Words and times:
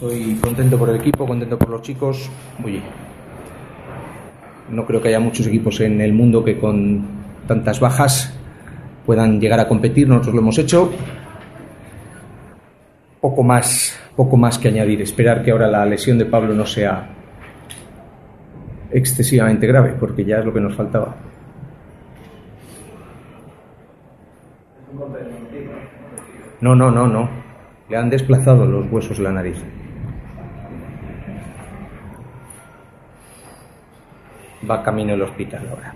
Estoy 0.00 0.34
contento 0.36 0.78
por 0.78 0.88
el 0.88 0.96
equipo, 0.96 1.26
contento 1.26 1.58
por 1.58 1.68
los 1.68 1.82
chicos. 1.82 2.30
Oye, 2.64 2.80
no 4.70 4.86
creo 4.86 5.02
que 5.02 5.08
haya 5.08 5.20
muchos 5.20 5.46
equipos 5.46 5.78
en 5.80 6.00
el 6.00 6.14
mundo 6.14 6.42
que 6.42 6.58
con 6.58 7.04
tantas 7.46 7.80
bajas 7.80 8.34
puedan 9.04 9.38
llegar 9.38 9.60
a 9.60 9.68
competir. 9.68 10.08
Nosotros 10.08 10.34
lo 10.36 10.40
hemos 10.40 10.58
hecho. 10.58 10.90
Poco 13.20 13.42
más, 13.42 13.94
poco 14.16 14.38
más 14.38 14.58
que 14.58 14.68
añadir. 14.68 15.02
Esperar 15.02 15.42
que 15.42 15.50
ahora 15.50 15.66
la 15.66 15.84
lesión 15.84 16.16
de 16.16 16.24
Pablo 16.24 16.54
no 16.54 16.64
sea 16.64 17.06
excesivamente 18.90 19.66
grave, 19.66 19.96
porque 20.00 20.24
ya 20.24 20.38
es 20.38 20.46
lo 20.46 20.54
que 20.54 20.62
nos 20.62 20.74
faltaba. 20.74 21.14
No, 26.62 26.74
no, 26.74 26.90
no, 26.90 27.06
no. 27.06 27.28
Le 27.90 27.98
han 27.98 28.08
desplazado 28.08 28.64
los 28.64 28.90
huesos 28.90 29.18
la 29.18 29.30
nariz. 29.30 29.62
Va 34.68 34.82
camino 34.82 35.12
del 35.12 35.22
hospital 35.22 35.68
ahora. 35.70 35.94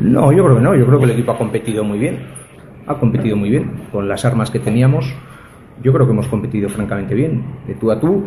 No, 0.00 0.32
yo 0.32 0.44
creo 0.44 0.56
que 0.56 0.62
no. 0.62 0.74
Yo 0.74 0.86
creo 0.86 0.98
que 0.98 1.04
el 1.04 1.10
equipo 1.10 1.32
ha 1.32 1.38
competido 1.38 1.84
muy 1.84 1.98
bien. 1.98 2.18
Ha 2.86 2.94
competido 2.94 3.36
muy 3.36 3.50
bien. 3.50 3.70
Con 3.92 4.08
las 4.08 4.24
armas 4.24 4.50
que 4.50 4.60
teníamos, 4.60 5.14
yo 5.82 5.92
creo 5.92 6.06
que 6.06 6.12
hemos 6.12 6.28
competido 6.28 6.68
francamente 6.68 7.14
bien. 7.14 7.44
De 7.66 7.74
tú 7.74 7.90
a 7.90 8.00
tú. 8.00 8.24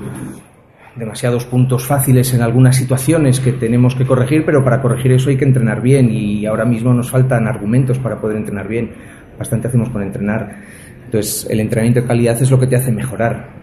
Demasiados 0.95 1.45
puntos 1.45 1.87
fáciles 1.87 2.33
en 2.33 2.41
algunas 2.41 2.75
situaciones 2.75 3.39
que 3.39 3.53
tenemos 3.53 3.95
que 3.95 4.05
corregir, 4.05 4.43
pero 4.45 4.63
para 4.63 4.81
corregir 4.81 5.13
eso 5.13 5.29
hay 5.29 5.37
que 5.37 5.45
entrenar 5.45 5.81
bien 5.81 6.11
y 6.11 6.45
ahora 6.45 6.65
mismo 6.65 6.93
nos 6.93 7.09
faltan 7.09 7.47
argumentos 7.47 7.97
para 7.97 8.19
poder 8.19 8.35
entrenar 8.35 8.67
bien. 8.67 8.91
Bastante 9.39 9.69
hacemos 9.69 9.89
con 9.89 10.03
entrenar. 10.03 10.57
Entonces, 11.05 11.47
el 11.49 11.61
entrenamiento 11.61 12.01
de 12.01 12.07
calidad 12.07 12.41
es 12.41 12.51
lo 12.51 12.59
que 12.59 12.67
te 12.67 12.75
hace 12.75 12.91
mejorar. 12.91 13.60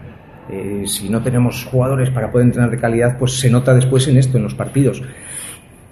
Eh, 0.49 0.83
si 0.87 1.09
no 1.09 1.21
tenemos 1.21 1.65
jugadores 1.65 2.09
para 2.09 2.31
poder 2.31 2.47
entrenar 2.47 2.71
de 2.71 2.77
calidad, 2.77 3.17
pues 3.19 3.39
se 3.39 3.49
nota 3.49 3.73
después 3.73 4.07
en 4.07 4.17
esto, 4.17 4.37
en 4.37 4.43
los 4.43 4.55
partidos. 4.55 5.03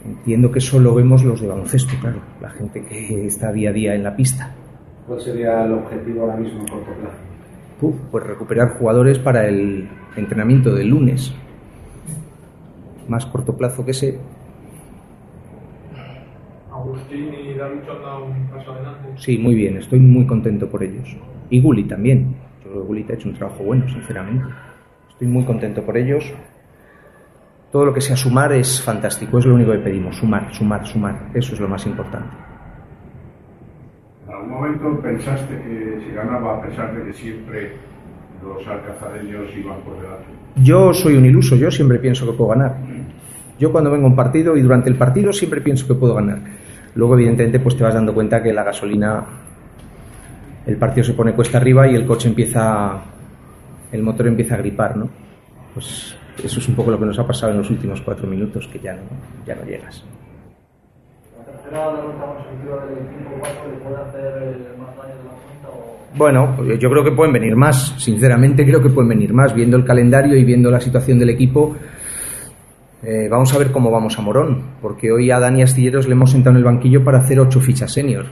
Entiendo 0.03 0.51
que 0.51 0.59
eso 0.59 0.79
lo 0.79 0.95
vemos 0.95 1.23
los 1.23 1.41
de 1.41 1.47
baloncesto, 1.47 1.93
claro, 1.99 2.21
la 2.41 2.49
gente 2.49 2.83
que 2.83 3.27
está 3.27 3.51
día 3.51 3.69
a 3.69 3.73
día 3.73 3.93
en 3.93 4.03
la 4.03 4.15
pista. 4.15 4.53
¿Cuál 5.05 5.21
sería 5.21 5.65
el 5.65 5.73
objetivo 5.73 6.21
ahora 6.21 6.37
mismo 6.37 6.63
a 6.63 6.71
corto 6.71 6.91
plazo? 6.93 7.17
Uf, 7.81 7.95
pues 8.11 8.25
recuperar 8.25 8.77
jugadores 8.77 9.19
para 9.19 9.47
el 9.47 9.87
entrenamiento 10.15 10.73
del 10.73 10.87
lunes. 10.87 11.33
Más 13.07 13.25
corto 13.25 13.55
plazo 13.55 13.85
que 13.85 13.91
ese. 13.91 14.19
Agustín 16.71 17.33
y 17.33 17.53
David 17.53 17.79
han 17.89 18.01
dado 18.01 18.25
un 18.25 18.47
paso 18.47 18.71
adelante. 18.71 19.09
Sí, 19.17 19.37
muy 19.37 19.55
bien, 19.55 19.77
estoy 19.77 19.99
muy 19.99 20.25
contento 20.25 20.67
por 20.67 20.83
ellos. 20.83 21.15
Y 21.49 21.61
Guli 21.61 21.83
también. 21.83 22.46
Creo 22.85 23.05
que 23.05 23.13
ha 23.13 23.15
hecho 23.15 23.29
un 23.29 23.35
trabajo 23.35 23.63
bueno, 23.63 23.87
sinceramente. 23.87 24.45
Estoy 25.09 25.27
muy 25.27 25.43
contento 25.45 25.81
por 25.83 25.97
ellos. 25.97 26.33
Todo 27.71 27.85
lo 27.85 27.93
que 27.93 28.01
sea 28.01 28.15
sumar 28.15 28.53
es 28.53 28.81
fantástico, 28.81 29.39
es 29.39 29.45
lo 29.45 29.55
único 29.55 29.71
que 29.71 29.79
pedimos, 29.79 30.15
sumar, 30.15 30.53
sumar, 30.53 30.85
sumar. 30.85 31.29
Eso 31.33 31.53
es 31.53 31.59
lo 31.59 31.67
más 31.67 31.85
importante. 31.85 32.29
¿En 34.27 34.33
algún 34.33 34.49
momento 34.51 35.01
pensaste 35.01 35.55
que 35.55 36.01
si 36.05 36.11
ganaba, 36.13 36.57
a 36.57 36.61
pesar 36.61 36.95
de 36.95 37.05
que 37.05 37.13
siempre 37.13 37.73
los 38.41 38.65
alcazareños 38.67 39.49
iban 39.55 39.81
por 39.81 39.99
delante? 40.01 40.25
Yo 40.55 40.93
soy 40.93 41.17
un 41.17 41.25
iluso, 41.25 41.55
yo 41.55 41.69
siempre 41.69 41.99
pienso 41.99 42.25
que 42.25 42.37
puedo 42.37 42.51
ganar. 42.51 42.77
Yo 43.59 43.71
cuando 43.71 43.91
vengo 43.91 44.05
a 44.05 44.09
un 44.09 44.15
partido 44.15 44.55
y 44.55 44.61
durante 44.61 44.89
el 44.89 44.95
partido 44.95 45.33
siempre 45.33 45.61
pienso 45.61 45.87
que 45.87 45.95
puedo 45.95 46.13
ganar. 46.13 46.39
Luego, 46.95 47.15
evidentemente, 47.15 47.59
pues 47.59 47.75
te 47.75 47.83
vas 47.83 47.93
dando 47.93 48.13
cuenta 48.13 48.41
que 48.41 48.53
la 48.53 48.63
gasolina, 48.63 49.23
el 50.67 50.75
partido 50.75 51.05
se 51.05 51.13
pone 51.13 51.33
cuesta 51.33 51.57
arriba 51.57 51.87
y 51.87 51.95
el 51.95 52.05
coche 52.05 52.27
empieza, 52.27 53.01
el 53.91 54.03
motor 54.03 54.27
empieza 54.27 54.55
a 54.55 54.57
gripar, 54.57 54.97
¿no? 54.97 55.09
Pues 55.73 56.15
eso 56.43 56.59
es 56.59 56.67
un 56.67 56.75
poco 56.75 56.91
lo 56.91 56.99
que 56.99 57.05
nos 57.05 57.17
ha 57.17 57.25
pasado 57.25 57.53
en 57.53 57.59
los 57.59 57.69
últimos 57.69 58.01
cuatro 58.01 58.27
minutos, 58.27 58.67
que 58.67 58.79
ya 58.79 58.93
no, 58.93 59.01
ya 59.45 59.55
no 59.55 59.63
llegas. 59.63 60.03
Bueno, 66.15 66.63
yo 66.63 66.89
creo 66.89 67.03
que 67.03 67.11
pueden 67.11 67.33
venir 67.33 67.55
más, 67.55 67.93
sinceramente 67.97 68.65
creo 68.65 68.81
que 68.81 68.89
pueden 68.89 69.09
venir 69.09 69.33
más, 69.33 69.53
viendo 69.53 69.77
el 69.77 69.85
calendario 69.85 70.35
y 70.35 70.43
viendo 70.43 70.69
la 70.69 70.81
situación 70.81 71.19
del 71.19 71.29
equipo. 71.29 71.75
eh, 73.03 73.27
vamos 73.29 73.53
a 73.53 73.57
ver 73.59 73.71
cómo 73.71 73.91
vamos 73.91 74.17
a 74.17 74.21
Morón, 74.21 74.63
porque 74.81 75.11
hoy 75.11 75.31
a 75.31 75.39
Dani 75.39 75.61
Astilleros 75.61 76.07
le 76.07 76.13
hemos 76.13 76.31
sentado 76.31 76.55
en 76.55 76.57
el 76.57 76.63
banquillo 76.63 77.03
para 77.03 77.19
hacer 77.19 77.39
ocho 77.39 77.61
fichas 77.61 77.93
senior. 77.93 78.25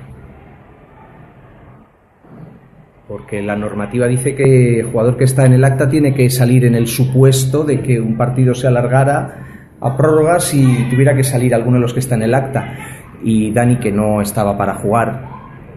Porque 3.25 3.41
la 3.41 3.55
normativa 3.55 4.05
dice 4.05 4.35
que 4.35 4.81
el 4.81 4.85
jugador 4.91 5.17
que 5.17 5.23
está 5.23 5.47
en 5.47 5.53
el 5.53 5.63
acta 5.63 5.89
tiene 5.89 6.13
que 6.13 6.29
salir 6.29 6.63
en 6.63 6.75
el 6.75 6.85
supuesto 6.85 7.63
de 7.63 7.81
que 7.81 7.99
un 7.99 8.15
partido 8.15 8.53
se 8.53 8.67
alargara 8.67 9.73
a 9.81 9.97
prórrogas 9.97 10.53
y 10.53 10.87
tuviera 10.91 11.15
que 11.15 11.23
salir 11.23 11.55
alguno 11.55 11.77
de 11.77 11.81
los 11.81 11.93
que 11.95 12.01
está 12.01 12.13
en 12.13 12.21
el 12.21 12.35
acta. 12.35 12.75
Y 13.23 13.51
Dani, 13.51 13.77
que 13.77 13.91
no 13.91 14.21
estaba 14.21 14.55
para 14.55 14.75
jugar, 14.75 15.27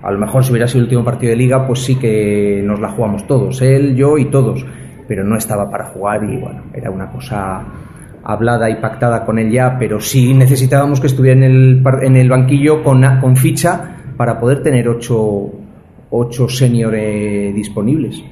a 0.02 0.10
lo 0.10 0.18
mejor 0.18 0.44
si 0.44 0.50
hubiera 0.50 0.68
sido 0.68 0.80
el 0.80 0.84
último 0.88 1.04
partido 1.06 1.30
de 1.30 1.36
liga, 1.36 1.66
pues 1.66 1.80
sí 1.80 1.96
que 1.96 2.60
nos 2.62 2.80
la 2.80 2.90
jugamos 2.90 3.26
todos, 3.26 3.62
él, 3.62 3.96
yo 3.96 4.18
y 4.18 4.26
todos, 4.26 4.66
pero 5.06 5.24
no 5.24 5.38
estaba 5.38 5.70
para 5.70 5.86
jugar 5.86 6.24
y 6.24 6.36
bueno, 6.36 6.64
era 6.74 6.90
una 6.90 7.10
cosa 7.10 7.64
hablada 8.24 8.68
y 8.68 8.74
pactada 8.74 9.24
con 9.24 9.38
él 9.38 9.50
ya, 9.50 9.78
pero 9.78 10.00
sí 10.00 10.34
necesitábamos 10.34 11.00
que 11.00 11.06
estuviera 11.06 11.38
en 11.38 11.44
el, 11.44 11.82
en 12.02 12.14
el 12.14 12.28
banquillo 12.28 12.82
con, 12.84 13.02
con 13.22 13.36
ficha 13.36 13.96
para 14.18 14.38
poder 14.38 14.62
tener 14.62 14.86
ocho, 14.86 15.50
ocho 16.10 16.48
senior 16.48 16.94
eh, 16.94 17.52
disponibles. 17.54 18.22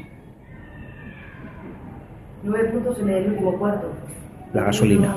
Nueve 2.42 2.68
puntos 2.70 2.98
en 3.00 3.08
el 3.10 3.28
último 3.30 3.58
cuarto. 3.58 3.92
La 4.52 4.64
gasolina. 4.64 5.16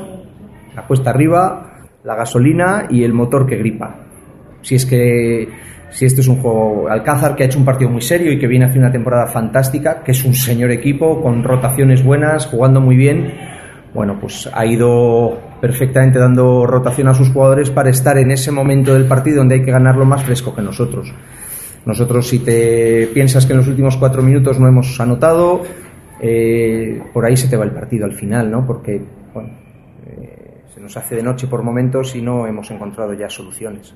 La 0.75 0.85
cuesta 0.87 1.11
arriba, 1.11 1.87
la 2.03 2.15
gasolina 2.15 2.87
y 2.89 3.03
el 3.03 3.13
motor 3.13 3.45
que 3.45 3.57
gripa. 3.57 3.95
Si 4.61 4.75
es 4.75 4.85
que 4.85 5.49
si 5.91 6.05
este 6.05 6.21
es 6.21 6.27
un 6.27 6.37
juego 6.37 6.87
Alcázar 6.89 7.35
que 7.35 7.43
ha 7.43 7.45
hecho 7.45 7.59
un 7.59 7.65
partido 7.65 7.89
muy 7.89 8.01
serio 8.01 8.31
y 8.31 8.39
que 8.39 8.47
viene 8.47 8.65
haciendo 8.65 8.87
una 8.87 8.93
temporada 8.93 9.27
fantástica, 9.27 10.03
que 10.03 10.11
es 10.11 10.23
un 10.23 10.33
señor 10.33 10.71
equipo 10.71 11.21
con 11.21 11.43
rotaciones 11.43 12.03
buenas, 12.03 12.45
jugando 12.45 12.79
muy 12.81 12.95
bien. 12.95 13.33
Bueno, 13.93 14.17
pues 14.19 14.47
ha 14.53 14.65
ido 14.65 15.39
perfectamente 15.61 16.19
dando 16.19 16.65
rotación 16.65 17.07
a 17.07 17.13
sus 17.13 17.31
jugadores 17.31 17.71
para 17.71 17.89
estar 17.89 18.17
en 18.17 18.31
ese 18.31 18.51
momento 18.51 18.93
del 18.93 19.05
partido 19.05 19.37
donde 19.37 19.55
hay 19.55 19.63
que 19.63 19.71
ganarlo 19.71 20.05
más 20.05 20.23
fresco 20.23 20.55
que 20.55 20.61
nosotros. 20.61 21.11
Nosotros, 21.85 22.27
si 22.27 22.39
te 22.39 23.07
piensas 23.13 23.45
que 23.45 23.53
en 23.53 23.57
los 23.59 23.67
últimos 23.67 23.97
cuatro 23.97 24.21
minutos 24.21 24.59
no 24.59 24.67
hemos 24.67 24.99
anotado, 24.99 25.61
eh, 26.21 27.01
por 27.13 27.25
ahí 27.25 27.37
se 27.37 27.47
te 27.47 27.55
va 27.57 27.63
el 27.63 27.71
partido 27.71 28.05
al 28.05 28.13
final, 28.13 28.51
¿no? 28.51 28.65
Porque, 28.65 29.01
bueno, 29.33 29.49
eh, 30.05 30.61
se 30.73 30.79
nos 30.81 30.95
hace 30.97 31.15
de 31.15 31.23
noche 31.23 31.47
por 31.47 31.63
momentos 31.63 32.15
y 32.15 32.21
no 32.21 32.45
hemos 32.45 32.69
encontrado 32.71 33.13
ya 33.13 33.29
soluciones. 33.29 33.95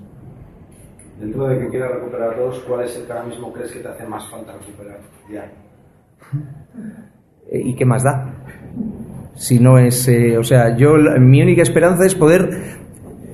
Dentro 1.19 1.45
de 1.47 1.59
que 1.59 1.67
quieras 1.69 1.91
recuperar 1.93 2.33
a 2.33 2.35
todos, 2.35 2.59
¿cuál 2.67 2.85
es 2.85 2.95
el 2.97 3.05
que 3.05 3.11
ahora 3.13 3.25
mismo 3.25 3.53
crees 3.53 3.71
que 3.71 3.79
te 3.79 3.87
hace 3.87 4.05
más 4.07 4.29
falta 4.29 4.53
recuperar? 4.53 4.99
Ya. 5.31 5.51
Eh, 7.51 7.61
¿Y 7.65 7.75
qué 7.75 7.85
más 7.85 8.03
da? 8.03 8.33
Si 9.35 9.59
no 9.59 9.77
es, 9.77 10.07
eh, 10.07 10.37
o 10.37 10.43
sea, 10.43 10.75
yo 10.77 10.97
la- 10.97 11.19
mi 11.19 11.41
única 11.41 11.61
esperanza 11.61 12.05
es 12.05 12.15
poder 12.15 12.49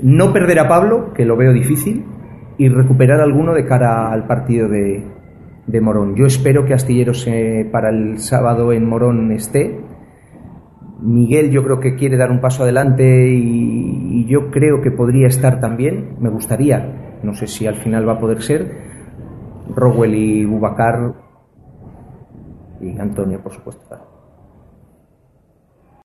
no 0.02 0.32
perder 0.34 0.60
a 0.60 0.68
Pablo, 0.68 1.14
que 1.14 1.26
lo 1.26 1.36
veo 1.38 1.52
difícil, 1.54 2.06
y 2.60 2.68
recuperar 2.68 3.22
alguno 3.22 3.54
de 3.54 3.66
cara 3.66 4.12
al 4.12 4.28
partido 4.28 4.68
de, 4.68 5.04
de 5.66 5.82
Morón. 5.82 6.14
Yo 6.16 6.26
espero 6.26 6.66
que 6.66 6.74
Astilleros 6.74 7.26
para 7.72 7.90
el 7.90 8.20
sábado 8.20 8.74
en 8.74 8.88
Morón 8.88 9.32
esté. 9.32 9.80
Miguel 11.02 11.52
yo 11.52 11.64
creo 11.64 11.80
que 11.80 11.96
quiere 11.96 12.18
dar 12.18 12.30
un 12.30 12.42
paso 12.42 12.64
adelante 12.64 13.30
y, 13.30 14.20
y 14.20 14.26
yo 14.26 14.52
creo 14.52 14.82
que 14.82 14.92
podría 14.92 15.28
estar 15.28 15.62
también. 15.62 16.18
Me 16.20 16.30
gustaría, 16.30 17.20
no 17.24 17.34
sé 17.34 17.48
si 17.48 17.66
al 17.66 17.76
final 17.76 18.08
va 18.08 18.14
a 18.14 18.20
poder 18.20 18.42
ser. 18.42 18.70
Rowell 19.74 20.14
y 20.14 20.46
Bubacar 20.46 21.16
y 22.82 23.00
Antonio, 23.00 23.42
por 23.42 23.54
supuesto. 23.54 24.09